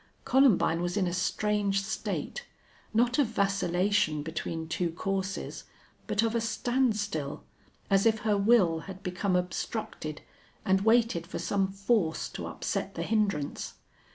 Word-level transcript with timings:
Columbine 0.25 0.81
was 0.81 0.97
in 0.97 1.05
a 1.05 1.13
strange 1.13 1.83
state, 1.83 2.47
not 2.91 3.19
of 3.19 3.27
vacillation 3.27 4.23
between 4.23 4.67
two 4.67 4.89
courses, 4.89 5.65
but 6.07 6.23
of 6.23 6.33
a 6.33 6.41
standstill, 6.41 7.43
as 7.87 8.07
if 8.07 8.21
her 8.21 8.35
will 8.35 8.79
had 8.89 9.03
become 9.03 9.35
obstructed 9.35 10.21
and 10.65 10.81
waited 10.81 11.27
for 11.27 11.37
some 11.37 11.67
force 11.71 12.29
to 12.29 12.47
upset 12.47 12.95
the 12.95 13.03
hindrance. 13.03 13.75